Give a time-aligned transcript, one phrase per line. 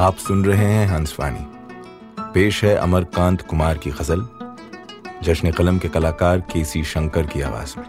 [0.00, 1.44] आप सुन रहे हैं हंसवाणी
[2.34, 4.20] पेश है अमरकांत कुमार की गज़ल
[5.22, 7.84] जश्न कलम के कलाकार केसी शंकर की आवाज़ में।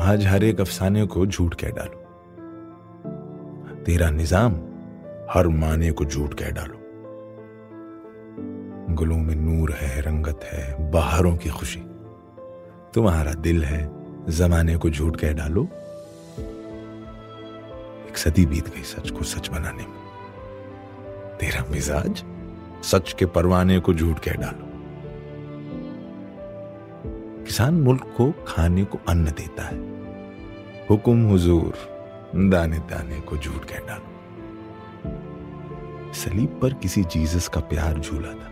[0.00, 1.99] आज हर एक अफसाने को झूठ कह डालो।
[3.90, 4.52] तेरा निज़ाम
[5.30, 6.74] हर माने को झूठ कह डालो।
[8.94, 11.80] गुलों में नूर है, रंगत है, बहारों की खुशी।
[12.94, 13.90] तुम्हारा दिल है,
[14.28, 15.64] जमाने को झूठ कह डालो।
[18.08, 19.98] एक सदी बीत गई सच को सच बनाने में।
[21.40, 22.24] तेरा मिजाज
[22.82, 24.68] सच के परवाने को झूठ कह डालो।
[27.44, 29.78] किसान मुल्क को खाने को अन्न देता है।
[30.90, 31.99] हुकुम हुजूर।
[32.36, 34.10] दाने दाने को झूठ कह डालो
[36.12, 38.50] सलीब पर किसी जीसस का प्यार झूला था।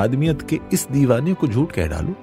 [0.00, 2.14] आदमियत के इस दीवाने को झूठ कह डालो?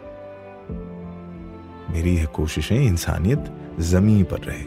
[1.94, 4.64] मेरी है कोशिशें इंसानियत ज़मीन पर रहे।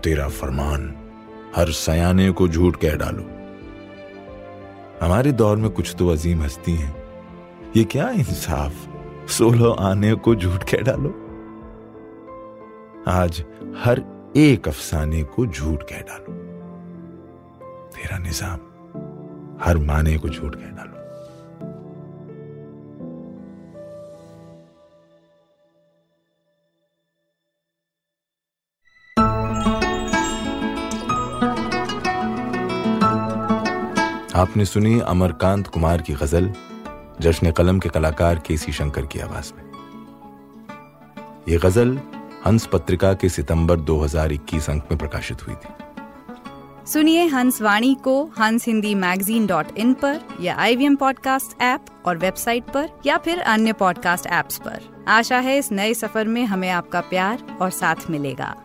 [0.00, 0.94] तेरा फरमान
[1.56, 3.24] हर सयाने को झूठ कह डालो।
[5.06, 6.96] हमारे दौर में कुछ तो अजीम हस्ती हैं।
[7.76, 8.74] ये क्या इंसाफ?
[9.30, 11.29] सोलह आने को झूठ कह डालो?
[13.08, 13.44] आज
[13.76, 14.02] हर
[14.36, 16.32] एक अफसाने को झूठ कह डालो।
[17.90, 18.58] तेरा निज़ाम
[19.62, 20.98] हर माने को झूठ कह डालो।
[34.40, 36.52] आपने सुनी अमरकांत कुमार की गज़ल
[37.20, 39.64] जश्न कलम के कलाकार केसी शंकर की आवाज़ में।
[41.48, 41.98] यह गज़ल
[42.46, 45.68] हंस पत्रिका के सितंबर 2021 अंक में प्रकाशित हुई थी।
[46.86, 51.84] सुनिए हंस वाणी को हंस हिंदी मैगजीन डॉट इन पर या आई वी पॉडकास्ट ऐप
[52.06, 56.44] और वेबसाइट पर या फिर अन्य पॉडकास्ट ऐप्स पर। आशा है इस नए सफ़र में
[56.44, 58.56] हमें आपका प्यार और साथ मिलेगा।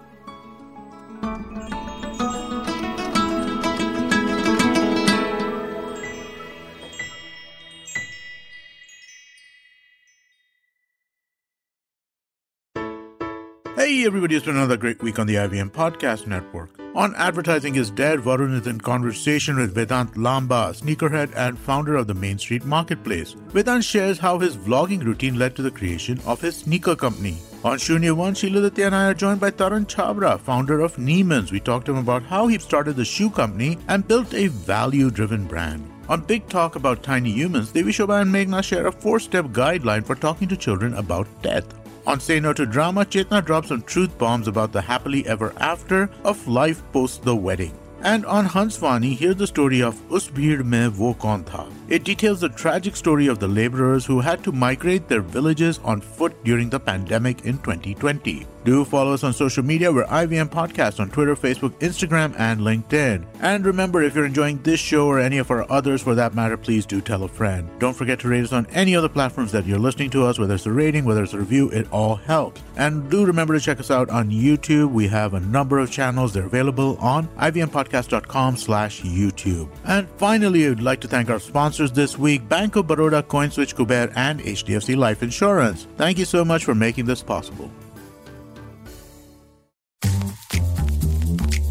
[13.76, 16.70] Hey everybody, it's been another great week on the IBM Podcast Network.
[16.96, 22.08] On Advertising is Dead, Varun is in conversation with Vedant Lamba, sneakerhead and founder of
[22.08, 23.36] the Main Street Marketplace.
[23.50, 27.38] Vedant shares how his vlogging routine led to the creation of his sneaker company.
[27.66, 31.52] On Shunya One, Sheila Datya and I are joined by Taran Chabra, founder of Neiman's.
[31.52, 35.48] We talked to him about how he started the shoe company and built a value-driven
[35.48, 35.86] brand.
[36.08, 40.16] On Big Talk about Tiny Humans, Devi Shobha and Meghna share a four-step guideline for
[40.16, 41.66] talking to children about death.
[42.08, 46.08] On Say No to Drama, Chetna drops some truth bombs about the happily ever after
[46.24, 47.74] of life post the wedding.
[48.02, 50.30] And on Hanswani, hear the story of Us
[50.64, 51.66] Mein Wo Kaun Tha.
[51.88, 56.02] It details the tragic story of the laborers who had to migrate their villages on
[56.02, 58.48] foot during the pandemic in 2020.
[58.64, 59.92] Do follow us on social media.
[59.92, 63.24] We're IVM Podcast on Twitter, Facebook, Instagram, and LinkedIn.
[63.42, 66.58] And remember, if you're enjoying this show or any of our others for that matter,
[66.58, 67.70] please do tell a friend.
[67.78, 70.56] Don't forget to rate us on any other platforms that you're listening to us, whether
[70.56, 72.64] it's a rating, whether it's a review, it all helps.
[72.78, 74.92] And do remember to check us out on YouTube.
[74.92, 76.34] We have a number of channels.
[76.34, 79.70] They're available on ivmpodcast.com slash YouTube.
[79.84, 84.12] And finally, I'd like to thank our sponsors this week, Bank of Baroda, CoinSwitch, Kuber,
[84.16, 85.88] and HDFC Life Insurance.
[85.98, 87.70] Thank you so much for making this possible.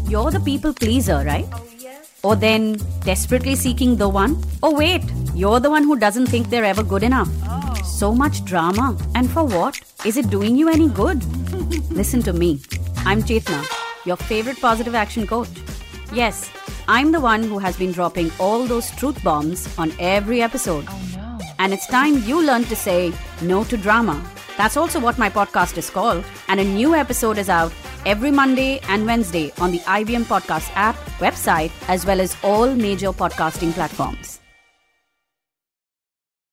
[0.07, 1.47] You're the people pleaser, right?
[2.23, 4.43] Or then desperately seeking the one?
[4.61, 5.01] Oh, wait,
[5.33, 7.29] you're the one who doesn't think they're ever good enough.
[7.83, 8.95] So much drama.
[9.15, 9.79] And for what?
[10.05, 11.25] Is it doing you any good?
[11.89, 12.61] Listen to me.
[12.97, 13.65] I'm Chetna,
[14.05, 15.49] your favorite positive action coach.
[16.13, 16.51] Yes,
[16.87, 20.85] I'm the one who has been dropping all those truth bombs on every episode.
[20.87, 23.11] Oh, and it's time you learn to say
[23.41, 24.23] no to drama.
[24.55, 26.23] That's also what my podcast is called.
[26.47, 27.73] And a new episode is out
[28.05, 33.11] every Monday and Wednesday on the IBM Podcast app, website, as well as all major
[33.11, 34.34] podcasting platforms.